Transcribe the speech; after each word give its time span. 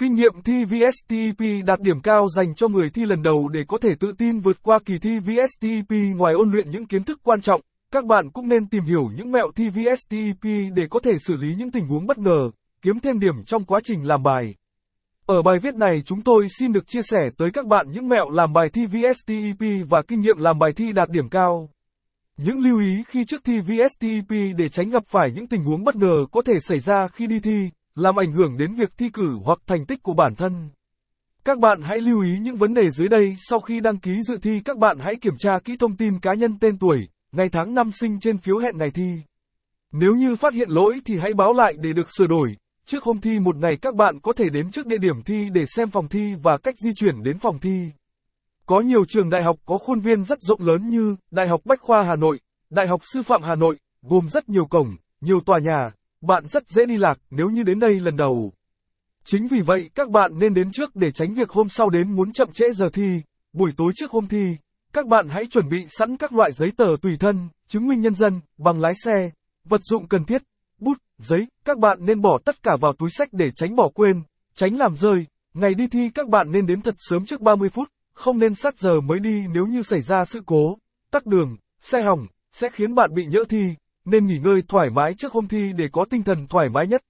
Kinh 0.00 0.14
nghiệm 0.14 0.42
thi 0.44 0.64
VSTEP 0.64 1.64
đạt 1.66 1.80
điểm 1.80 2.00
cao 2.00 2.28
dành 2.28 2.54
cho 2.54 2.68
người 2.68 2.90
thi 2.90 3.04
lần 3.04 3.22
đầu 3.22 3.48
để 3.48 3.60
có 3.68 3.78
thể 3.78 3.94
tự 4.00 4.12
tin 4.18 4.38
vượt 4.38 4.62
qua 4.62 4.78
kỳ 4.84 4.98
thi 4.98 5.18
VSTEP 5.18 6.16
ngoài 6.16 6.34
ôn 6.34 6.50
luyện 6.50 6.70
những 6.70 6.86
kiến 6.86 7.04
thức 7.04 7.20
quan 7.22 7.40
trọng. 7.40 7.60
Các 7.92 8.04
bạn 8.04 8.30
cũng 8.30 8.48
nên 8.48 8.68
tìm 8.68 8.84
hiểu 8.84 9.10
những 9.16 9.32
mẹo 9.32 9.50
thi 9.56 9.68
VSTEP 9.68 10.42
để 10.74 10.86
có 10.90 11.00
thể 11.00 11.12
xử 11.26 11.36
lý 11.36 11.54
những 11.54 11.70
tình 11.70 11.86
huống 11.86 12.06
bất 12.06 12.18
ngờ, 12.18 12.50
kiếm 12.82 13.00
thêm 13.00 13.20
điểm 13.20 13.44
trong 13.46 13.64
quá 13.64 13.80
trình 13.84 14.06
làm 14.08 14.22
bài. 14.22 14.54
Ở 15.26 15.42
bài 15.42 15.58
viết 15.62 15.74
này 15.74 16.02
chúng 16.04 16.22
tôi 16.22 16.46
xin 16.58 16.72
được 16.72 16.86
chia 16.86 17.02
sẻ 17.02 17.30
tới 17.36 17.50
các 17.50 17.66
bạn 17.66 17.86
những 17.90 18.08
mẹo 18.08 18.30
làm 18.30 18.52
bài 18.52 18.68
thi 18.72 18.86
VSTEP 18.86 19.88
và 19.88 20.02
kinh 20.02 20.20
nghiệm 20.20 20.38
làm 20.38 20.58
bài 20.58 20.70
thi 20.76 20.92
đạt 20.92 21.10
điểm 21.10 21.28
cao. 21.28 21.70
Những 22.36 22.58
lưu 22.58 22.80
ý 22.80 23.02
khi 23.06 23.24
trước 23.24 23.44
thi 23.44 23.60
VSTEP 23.60 24.54
để 24.56 24.68
tránh 24.68 24.90
gặp 24.90 25.02
phải 25.06 25.30
những 25.34 25.46
tình 25.46 25.64
huống 25.64 25.84
bất 25.84 25.96
ngờ 25.96 26.26
có 26.32 26.42
thể 26.42 26.54
xảy 26.60 26.78
ra 26.78 27.08
khi 27.08 27.26
đi 27.26 27.40
thi, 27.40 27.70
làm 27.94 28.16
ảnh 28.16 28.32
hưởng 28.32 28.56
đến 28.56 28.74
việc 28.74 28.92
thi 28.98 29.08
cử 29.12 29.38
hoặc 29.44 29.58
thành 29.66 29.86
tích 29.86 30.02
của 30.02 30.14
bản 30.14 30.34
thân. 30.34 30.70
Các 31.44 31.58
bạn 31.58 31.82
hãy 31.82 32.00
lưu 32.00 32.22
ý 32.22 32.38
những 32.38 32.56
vấn 32.56 32.74
đề 32.74 32.90
dưới 32.90 33.08
đây 33.08 33.36
sau 33.38 33.60
khi 33.60 33.80
đăng 33.80 33.98
ký 33.98 34.22
dự 34.22 34.38
thi 34.42 34.60
các 34.64 34.78
bạn 34.78 34.98
hãy 35.00 35.16
kiểm 35.16 35.34
tra 35.38 35.58
kỹ 35.64 35.76
thông 35.76 35.96
tin 35.96 36.20
cá 36.20 36.34
nhân 36.34 36.58
tên 36.60 36.78
tuổi, 36.78 37.08
ngày 37.32 37.48
tháng 37.48 37.74
năm 37.74 37.90
sinh 37.92 38.20
trên 38.20 38.38
phiếu 38.38 38.58
hẹn 38.58 38.78
ngày 38.78 38.90
thi. 38.90 39.12
Nếu 39.92 40.14
như 40.14 40.36
phát 40.36 40.54
hiện 40.54 40.70
lỗi 40.70 41.00
thì 41.04 41.18
hãy 41.18 41.34
báo 41.34 41.52
lại 41.52 41.74
để 41.78 41.92
được 41.92 42.08
sửa 42.18 42.26
đổi. 42.26 42.56
Trước 42.86 43.02
hôm 43.02 43.20
thi 43.20 43.40
một 43.40 43.56
ngày 43.56 43.76
các 43.82 43.94
bạn 43.94 44.20
có 44.20 44.32
thể 44.32 44.48
đến 44.48 44.70
trước 44.70 44.86
địa 44.86 44.98
điểm 44.98 45.22
thi 45.22 45.48
để 45.52 45.64
xem 45.66 45.90
phòng 45.90 46.08
thi 46.08 46.34
và 46.42 46.56
cách 46.56 46.74
di 46.78 46.90
chuyển 46.94 47.22
đến 47.22 47.38
phòng 47.38 47.58
thi. 47.58 47.90
Có 48.66 48.80
nhiều 48.80 49.04
trường 49.08 49.30
đại 49.30 49.42
học 49.42 49.56
có 49.66 49.78
khuôn 49.78 50.00
viên 50.00 50.24
rất 50.24 50.38
rộng 50.42 50.62
lớn 50.62 50.90
như 50.90 51.16
Đại 51.30 51.48
học 51.48 51.60
Bách 51.64 51.80
khoa 51.80 52.02
Hà 52.02 52.16
Nội, 52.16 52.40
Đại 52.70 52.86
học 52.86 53.00
Sư 53.12 53.22
phạm 53.22 53.42
Hà 53.42 53.54
Nội, 53.54 53.78
gồm 54.02 54.28
rất 54.28 54.48
nhiều 54.48 54.66
cổng, 54.66 54.96
nhiều 55.20 55.40
tòa 55.40 55.58
nhà, 55.58 55.90
bạn 56.20 56.46
rất 56.46 56.68
dễ 56.68 56.86
đi 56.86 56.96
lạc 56.96 57.18
nếu 57.30 57.50
như 57.50 57.62
đến 57.62 57.78
đây 57.78 58.00
lần 58.00 58.16
đầu. 58.16 58.52
Chính 59.24 59.48
vì 59.48 59.60
vậy 59.60 59.90
các 59.94 60.10
bạn 60.10 60.38
nên 60.38 60.54
đến 60.54 60.72
trước 60.72 60.96
để 60.96 61.10
tránh 61.12 61.34
việc 61.34 61.50
hôm 61.50 61.68
sau 61.68 61.90
đến 61.90 62.16
muốn 62.16 62.32
chậm 62.32 62.52
trễ 62.52 62.64
giờ 62.72 62.88
thi, 62.92 63.20
buổi 63.52 63.72
tối 63.76 63.92
trước 63.96 64.10
hôm 64.10 64.28
thi, 64.28 64.56
các 64.92 65.06
bạn 65.06 65.28
hãy 65.28 65.46
chuẩn 65.46 65.68
bị 65.68 65.86
sẵn 65.88 66.16
các 66.16 66.32
loại 66.32 66.52
giấy 66.52 66.72
tờ 66.76 66.86
tùy 67.02 67.16
thân, 67.20 67.48
chứng 67.68 67.86
minh 67.86 68.00
nhân 68.00 68.14
dân, 68.14 68.40
bằng 68.58 68.80
lái 68.80 68.92
xe, 69.04 69.30
vật 69.64 69.80
dụng 69.90 70.08
cần 70.08 70.24
thiết, 70.24 70.42
bút, 70.78 70.98
giấy, 71.18 71.46
các 71.64 71.78
bạn 71.78 71.98
nên 72.00 72.20
bỏ 72.20 72.38
tất 72.44 72.62
cả 72.62 72.76
vào 72.80 72.92
túi 72.98 73.10
sách 73.10 73.28
để 73.32 73.50
tránh 73.56 73.76
bỏ 73.76 73.88
quên, 73.94 74.22
tránh 74.54 74.76
làm 74.76 74.96
rơi. 74.96 75.26
Ngày 75.54 75.74
đi 75.74 75.86
thi 75.86 76.10
các 76.14 76.28
bạn 76.28 76.50
nên 76.50 76.66
đến 76.66 76.82
thật 76.82 76.94
sớm 76.98 77.24
trước 77.24 77.40
30 77.40 77.68
phút, 77.68 77.88
không 78.12 78.38
nên 78.38 78.54
sát 78.54 78.78
giờ 78.78 79.00
mới 79.00 79.20
đi 79.20 79.44
nếu 79.54 79.66
như 79.66 79.82
xảy 79.82 80.00
ra 80.00 80.24
sự 80.24 80.42
cố, 80.46 80.78
tắc 81.10 81.26
đường, 81.26 81.56
xe 81.80 82.02
hỏng, 82.02 82.26
sẽ 82.52 82.68
khiến 82.72 82.94
bạn 82.94 83.14
bị 83.14 83.24
nhỡ 83.26 83.44
thi, 83.48 83.74
nên 84.10 84.26
nghỉ 84.26 84.38
ngơi 84.38 84.62
thoải 84.68 84.90
mái 84.90 85.14
trước 85.14 85.32
hôm 85.32 85.48
thi 85.48 85.72
để 85.76 85.88
có 85.92 86.04
tinh 86.04 86.22
thần 86.22 86.46
thoải 86.46 86.68
mái 86.68 86.86
nhất. 86.86 87.02